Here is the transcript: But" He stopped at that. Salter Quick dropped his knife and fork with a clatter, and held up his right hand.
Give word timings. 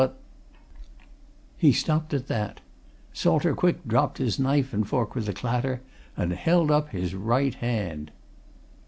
But" 0.01 0.17
He 1.59 1.71
stopped 1.71 2.11
at 2.11 2.25
that. 2.25 2.59
Salter 3.13 3.53
Quick 3.53 3.87
dropped 3.87 4.17
his 4.17 4.39
knife 4.39 4.73
and 4.73 4.87
fork 4.87 5.13
with 5.13 5.29
a 5.29 5.33
clatter, 5.33 5.81
and 6.17 6.33
held 6.33 6.71
up 6.71 6.89
his 6.89 7.13
right 7.13 7.53
hand. 7.53 8.09